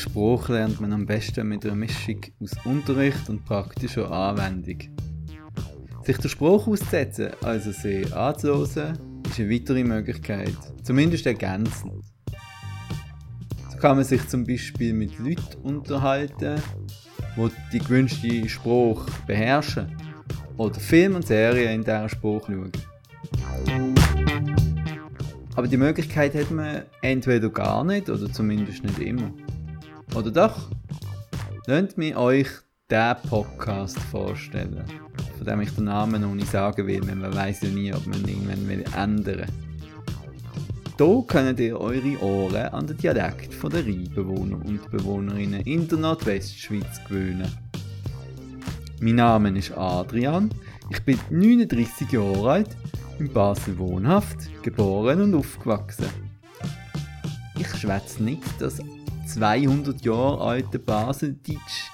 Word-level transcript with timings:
Spruch 0.00 0.48
lernt 0.48 0.80
man 0.80 0.94
am 0.94 1.04
besten 1.04 1.46
mit 1.46 1.66
einer 1.66 1.74
Mischung 1.74 2.20
aus 2.40 2.52
Unterricht 2.64 3.28
und 3.28 3.44
praktischer 3.44 4.10
Anwendung. 4.10 4.78
Sich 6.04 6.16
den 6.16 6.30
Spruch 6.30 6.66
auszusetzen, 6.66 7.32
also 7.42 7.70
sie 7.70 8.10
anzuhören, 8.10 8.98
ist 9.28 9.38
eine 9.38 9.50
weitere 9.50 9.84
Möglichkeit, 9.84 10.56
zumindest 10.82 11.26
ergänzend. 11.26 12.02
So 13.70 13.76
kann 13.76 13.96
man 13.96 14.04
sich 14.06 14.26
zum 14.26 14.46
Beispiel 14.46 14.94
mit 14.94 15.18
Leuten 15.18 15.60
unterhalten, 15.62 16.62
die 17.36 17.50
die 17.74 17.78
gewünschte 17.78 18.48
Spruch 18.48 19.04
beherrschen 19.26 19.94
oder 20.56 20.80
Filme 20.80 21.16
und 21.16 21.26
Serien 21.26 21.72
in 21.74 21.84
dieser 21.84 22.08
Spruch 22.08 22.46
schauen. 22.46 22.72
Aber 25.56 25.68
die 25.68 25.76
Möglichkeit 25.76 26.34
hat 26.34 26.50
man 26.50 26.84
entweder 27.02 27.50
gar 27.50 27.84
nicht 27.84 28.08
oder 28.08 28.32
zumindest 28.32 28.82
nicht 28.82 28.98
immer. 28.98 29.30
Oder 30.14 30.30
doch? 30.30 30.68
Lasst 31.66 31.96
mir 31.96 32.18
euch 32.18 32.48
den 32.90 33.14
Podcast 33.28 33.98
vorstellen, 33.98 34.84
von 35.36 35.46
dem 35.46 35.60
ich 35.60 35.70
den 35.70 35.84
Namen 35.84 36.22
noch 36.22 36.34
nicht 36.34 36.50
sagen 36.50 36.86
will, 36.86 37.06
weil 37.06 37.14
man 37.14 37.34
weiß 37.34 37.62
ja 37.62 37.68
nie, 37.68 37.94
ob 37.94 38.04
man 38.06 38.26
irgendwann 38.26 38.68
will 38.68 38.84
ändern 38.96 39.46
Hier 40.98 41.24
könnt 41.28 41.60
ihr 41.60 41.80
eure 41.80 42.20
Ohren 42.20 42.66
an 42.72 42.86
den 42.88 42.96
Dialekt 42.96 43.54
der 43.62 43.86
Rheinbewohner 43.86 44.56
und 44.64 44.90
Bewohnerinnen 44.90 45.60
in 45.60 45.86
der 45.86 45.98
Nordwestschweiz 45.98 47.04
gewöhnen. 47.06 47.48
Mein 49.00 49.14
Name 49.14 49.56
ist 49.56 49.70
Adrian, 49.76 50.50
ich 50.90 51.00
bin 51.04 51.18
39 51.30 52.10
Jahre 52.10 52.50
alt, 52.50 52.76
in 53.20 53.32
Basel 53.32 53.78
wohnhaft, 53.78 54.50
geboren 54.62 55.20
und 55.20 55.34
aufgewachsen. 55.36 56.08
Ich 57.56 57.68
schwätze 57.76 58.22
nicht 58.24 58.42
das 58.58 58.80
200 59.34 60.04
Jahre 60.04 60.40
alte 60.40 60.78
Baseldeutsch, 60.78 61.90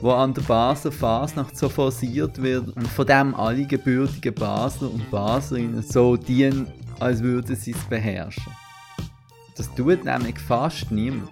wo 0.00 0.10
an 0.10 0.34
der 0.34 0.42
Basler 0.42 0.92
Fasnacht 0.92 1.56
so 1.56 1.68
forciert 1.68 2.42
wird 2.42 2.76
und 2.76 2.88
von 2.88 3.06
dem 3.06 3.34
alle 3.34 3.64
gebürtigen 3.64 4.34
Basler 4.34 4.92
und 4.92 5.10
Baslerinnen 5.10 5.82
so 5.82 6.16
dienen, 6.16 6.66
als 6.98 7.22
würden 7.22 7.54
sie 7.54 7.70
es 7.70 7.84
beherrschen. 7.84 8.52
Das 9.56 9.72
tut 9.74 10.04
nämlich 10.04 10.38
fast 10.38 10.90
niemand. 10.90 11.30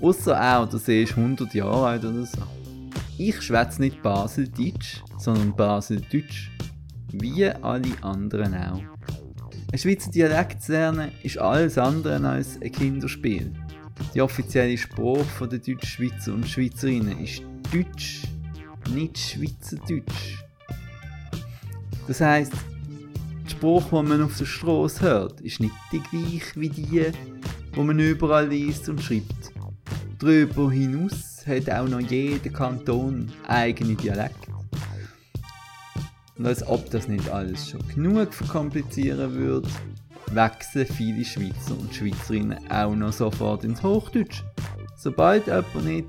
Außer 0.00 0.34
auch, 0.38 0.68
der 0.68 0.78
See 0.78 1.02
ist 1.02 1.16
100 1.16 1.54
Jahre 1.54 1.86
alt 1.86 2.04
oder 2.04 2.26
so. 2.26 2.42
Ich 3.16 3.40
schwätze 3.40 3.80
nicht 3.80 4.02
Baseldeutsch, 4.02 5.02
sondern 5.18 5.56
Baseldeutsch. 5.56 6.50
Wie 7.12 7.46
alle 7.46 7.92
anderen 8.02 8.54
auch. 8.54 8.82
Ein 9.72 9.78
Schweizer 9.78 10.10
Dialekt 10.10 10.62
zu 10.62 10.72
lernen 10.72 11.12
ist 11.22 11.38
alles 11.38 11.78
andere 11.78 12.16
als 12.28 12.60
ein 12.60 12.72
Kinderspiel. 12.72 13.52
Die 14.14 14.20
offizielle 14.20 14.76
Sprache 14.76 15.46
der 15.48 15.58
Deutschschweizer 15.60 16.34
und 16.34 16.48
Schweizerinnen 16.48 17.20
ist 17.20 17.42
Deutsch, 17.72 18.22
nicht 18.92 19.18
Schweizerdeutsch. 19.18 20.44
Das 22.08 22.20
heisst, 22.20 22.52
die 23.46 23.50
Sprache, 23.50 24.02
die 24.02 24.08
man 24.08 24.22
auf 24.22 24.36
der 24.36 24.46
Straße 24.46 25.00
hört, 25.02 25.40
ist 25.42 25.60
nicht 25.60 25.74
die 25.92 26.00
gleiche 26.00 26.60
wie 26.60 26.68
die, 26.68 27.12
die 27.74 27.80
man 27.80 27.98
überall 27.98 28.48
liest 28.48 28.88
und 28.88 29.00
schreibt. 29.00 29.52
Darüber 30.18 30.70
hinaus 30.70 31.46
hat 31.46 31.70
auch 31.70 31.88
noch 31.88 32.00
jeder 32.00 32.50
Kanton 32.50 33.30
eigene 33.46 33.94
Dialekt. 33.94 34.48
Und 36.36 36.46
als 36.46 36.66
ob 36.66 36.90
das 36.90 37.06
nicht 37.06 37.28
alles 37.28 37.70
schon 37.70 37.86
genug 37.88 38.34
verkomplizieren 38.34 39.34
würde, 39.34 39.68
wechseln 40.32 40.86
viele 40.86 41.24
Schweizer 41.24 41.78
und 41.78 41.94
Schweizerinnen 41.94 42.58
auch 42.70 42.94
noch 42.94 43.12
sofort 43.12 43.64
ins 43.64 43.82
Hochdeutsch, 43.82 44.42
sobald 44.96 45.46
jemand 45.46 45.84
nicht 45.84 46.06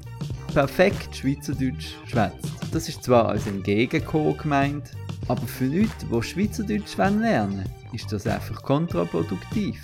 perfekt 0.53 1.15
Schweizerdeutsch 1.15 1.95
schwätzt. 2.05 2.51
Das 2.71 2.87
ist 2.89 3.03
zwar 3.03 3.29
als 3.29 3.47
Entgegenkommen 3.47 4.37
gemeint, 4.37 4.91
aber 5.27 5.45
für 5.47 5.65
Leute, 5.65 5.89
die 6.11 6.23
Schweizerdeutsch 6.23 6.97
lernen 6.97 7.21
wollen, 7.21 7.69
ist 7.93 8.11
das 8.11 8.27
einfach 8.27 8.61
kontraproduktiv. 8.61 9.81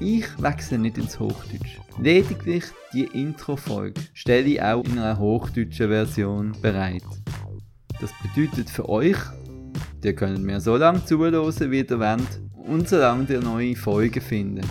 Ich 0.00 0.26
wechsle 0.42 0.78
nicht 0.78 0.98
ins 0.98 1.18
Hochdeutsch. 1.18 1.78
Lediglich 1.98 2.64
die 2.92 3.04
Intro-Folge 3.04 4.00
stelle 4.12 4.46
ich 4.46 4.62
auch 4.62 4.84
in 4.84 4.98
einer 4.98 5.18
hochdeutschen 5.18 5.88
Version 5.88 6.52
bereit. 6.60 7.04
Das 8.00 8.10
bedeutet 8.22 8.68
für 8.68 8.88
euch, 8.88 9.16
ihr 10.02 10.14
könnt 10.14 10.42
mir 10.42 10.60
so 10.60 10.76
lange 10.76 11.04
zuhören, 11.04 11.70
wie 11.70 11.78
ihr 11.78 12.00
wollt, 12.00 12.43
und 12.66 12.88
solange 12.88 13.26
ihr 13.32 13.40
neue 13.40 13.76
Folgen 13.76 14.20
findet. 14.20 14.66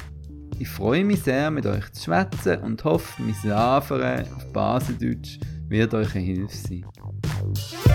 Ich 0.59 0.69
freue 0.69 1.03
mich 1.03 1.23
sehr, 1.23 1.51
mit 1.51 1.65
euch 1.65 1.91
zu 1.93 2.03
schwätzen 2.03 2.59
und 2.61 2.83
hoffe, 2.83 3.21
mein 3.21 3.35
Laveren 3.43 4.25
auf 4.35 4.51
Baseldeutsch 4.53 5.39
wird 5.67 5.93
euch 5.93 6.15
eine 6.15 6.23
Hilfe 6.23 6.55
sein. 6.55 7.92